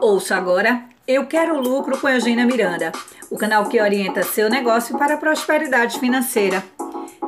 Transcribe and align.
Ouça 0.00 0.36
agora 0.36 0.84
Eu 1.08 1.26
Quero 1.26 1.60
Lucro 1.60 1.98
com 1.98 2.08
Eugênia 2.08 2.46
Miranda, 2.46 2.92
o 3.28 3.36
canal 3.36 3.68
que 3.68 3.80
orienta 3.80 4.22
seu 4.22 4.48
negócio 4.48 4.96
para 4.96 5.14
a 5.14 5.18
prosperidade 5.18 5.98
financeira. 5.98 6.62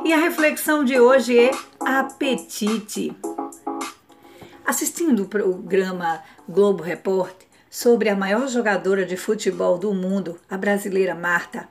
E 0.05 0.13
a 0.13 0.17
reflexão 0.17 0.81
de 0.81 0.97
hoje 0.97 1.37
é 1.37 1.51
apetite. 1.81 3.13
Assistindo 4.65 5.23
o 5.23 5.27
programa 5.27 6.23
Globo 6.47 6.81
Repórter 6.81 7.45
sobre 7.69 8.07
a 8.07 8.15
maior 8.15 8.47
jogadora 8.47 9.05
de 9.05 9.17
futebol 9.17 9.77
do 9.77 9.93
mundo, 9.93 10.39
a 10.49 10.57
brasileira 10.57 11.13
Marta, 11.13 11.67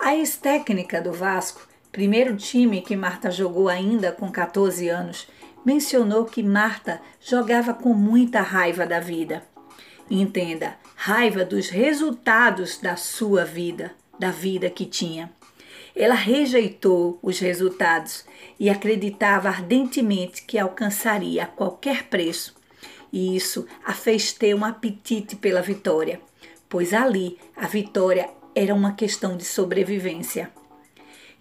a 0.00 0.16
ex-técnica 0.16 1.02
do 1.02 1.12
Vasco, 1.12 1.68
primeiro 1.92 2.34
time 2.36 2.80
que 2.80 2.96
Marta 2.96 3.30
jogou 3.30 3.68
ainda 3.68 4.10
com 4.10 4.32
14 4.32 4.88
anos, 4.88 5.28
mencionou 5.62 6.24
que 6.24 6.42
Marta 6.42 7.02
jogava 7.20 7.74
com 7.74 7.92
muita 7.92 8.40
raiva 8.40 8.86
da 8.86 8.98
vida. 8.98 9.51
Entenda, 10.14 10.76
raiva 10.94 11.42
dos 11.42 11.70
resultados 11.70 12.76
da 12.76 12.96
sua 12.96 13.46
vida, 13.46 13.92
da 14.18 14.30
vida 14.30 14.68
que 14.68 14.84
tinha. 14.84 15.32
Ela 15.96 16.14
rejeitou 16.14 17.18
os 17.22 17.38
resultados 17.38 18.22
e 18.60 18.68
acreditava 18.68 19.48
ardentemente 19.48 20.42
que 20.42 20.58
alcançaria 20.58 21.44
a 21.44 21.46
qualquer 21.46 22.08
preço. 22.08 22.54
E 23.10 23.34
isso 23.34 23.66
a 23.82 23.94
fez 23.94 24.34
ter 24.34 24.54
um 24.54 24.66
apetite 24.66 25.34
pela 25.34 25.62
vitória, 25.62 26.20
pois 26.68 26.92
ali 26.92 27.38
a 27.56 27.66
vitória 27.66 28.28
era 28.54 28.74
uma 28.74 28.92
questão 28.92 29.34
de 29.34 29.46
sobrevivência. 29.46 30.50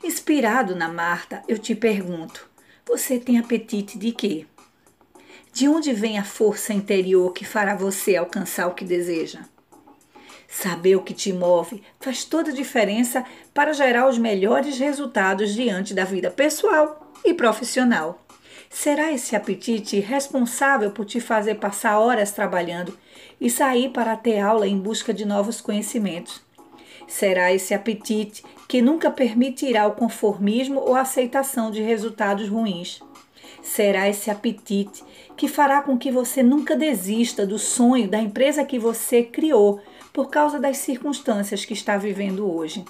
Inspirado 0.01 0.77
na 0.77 0.88
Marta, 0.88 1.43
eu 1.45 1.59
te 1.59 1.76
pergunto: 1.76 2.49
você 2.88 3.20
tem 3.20 3.38
apetite 3.38 3.98
de 3.98 4.13
quê? 4.13 4.45
De 5.61 5.67
onde 5.67 5.93
vem 5.93 6.17
a 6.17 6.23
força 6.23 6.73
interior 6.73 7.31
que 7.33 7.45
fará 7.45 7.75
você 7.75 8.15
alcançar 8.15 8.65
o 8.65 8.73
que 8.73 8.83
deseja? 8.83 9.41
Saber 10.47 10.95
o 10.95 11.03
que 11.03 11.13
te 11.13 11.31
move 11.31 11.84
faz 11.99 12.26
toda 12.26 12.49
a 12.49 12.54
diferença 12.55 13.23
para 13.54 13.71
gerar 13.71 14.09
os 14.09 14.17
melhores 14.17 14.79
resultados 14.79 15.54
diante 15.54 15.93
da 15.93 16.04
vida 16.04 16.32
pessoal 16.32 17.13
e 17.23 17.32
profissional. 17.32 18.26
Será 18.71 19.12
esse 19.12 19.35
apetite 19.35 19.99
responsável 19.99 20.89
por 20.89 21.05
te 21.05 21.20
fazer 21.20 21.59
passar 21.59 21.99
horas 21.99 22.32
trabalhando 22.32 22.98
e 23.39 23.48
sair 23.48 23.91
para 23.91 24.17
ter 24.17 24.39
aula 24.39 24.67
em 24.67 24.79
busca 24.79 25.13
de 25.13 25.26
novos 25.26 25.62
conhecimentos? 25.62 26.41
Será 27.07 27.54
esse 27.54 27.76
apetite 27.76 28.43
que 28.67 28.82
nunca 28.82 29.12
permitirá 29.12 29.85
o 29.85 29.91
conformismo 29.91 30.79
ou 30.79 30.95
aceitação 30.95 31.70
de 31.70 31.84
resultados 31.84 32.49
ruins? 32.49 32.99
Será 33.62 34.09
esse 34.09 34.29
apetite 34.29 35.04
que 35.37 35.48
fará 35.48 35.81
com 35.81 35.98
que 35.98 36.12
você 36.12 36.43
nunca 36.43 36.76
desista 36.76 37.45
do 37.45 37.57
sonho 37.57 38.07
da 38.07 38.20
empresa 38.20 38.65
que 38.65 38.79
você 38.79 39.23
criou 39.23 39.81
por 40.12 40.29
causa 40.29 40.59
das 40.59 40.77
circunstâncias 40.77 41.65
que 41.65 41.73
está 41.73 41.98
vivendo 41.98 42.51
hoje. 42.51 42.84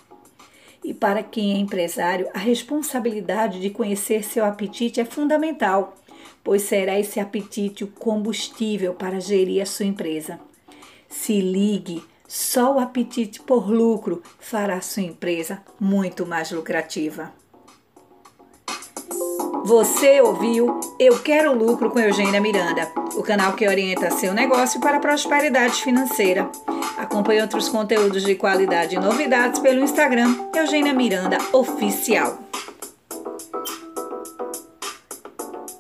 E 0.84 0.94
para 0.94 1.22
quem 1.22 1.54
é 1.54 1.58
empresário, 1.58 2.28
a 2.34 2.40
responsabilidade 2.40 3.60
de 3.60 3.70
conhecer 3.70 4.24
seu 4.24 4.44
apetite 4.44 5.00
é 5.00 5.06
fundamental, 5.06 5.96
pois 6.44 6.64
será 6.64 7.00
esse 7.00 7.20
apetite 7.20 7.84
o 7.84 7.88
combustível 7.88 8.94
para 8.94 9.20
gerir 9.20 9.62
a 9.62 9.66
sua 9.66 9.86
empresa. 9.86 10.40
Se 11.08 11.40
ligue, 11.40 12.04
só 12.28 12.76
o 12.76 12.80
apetite 12.80 13.42
por 13.42 13.70
lucro 13.70 14.24
fará 14.40 14.82
sua 14.82 15.04
empresa 15.04 15.62
muito 15.80 16.26
mais 16.26 16.50
lucrativa. 16.52 17.32
Você 19.64 20.20
ouviu 20.20 20.80
Eu 20.98 21.20
Quero 21.20 21.54
Lucro 21.54 21.92
com 21.92 22.00
Eugênia 22.00 22.42
Miranda, 22.42 22.92
o 23.16 23.22
canal 23.22 23.54
que 23.54 23.68
orienta 23.68 24.10
seu 24.10 24.34
negócio 24.34 24.80
para 24.80 24.98
a 24.98 25.00
prosperidade 25.00 25.84
financeira. 25.84 26.50
Acompanhe 26.98 27.42
outros 27.42 27.70
conteúdos 27.70 28.24
de 28.24 28.34
qualidade 28.36 28.96
e 28.96 29.00
novidades 29.00 29.60
pelo 29.60 29.84
Instagram 29.84 30.36
Eugênia 30.56 30.94
Miranda 30.94 31.38
Oficial. 31.54 32.40